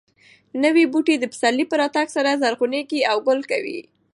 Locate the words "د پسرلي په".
1.19-1.75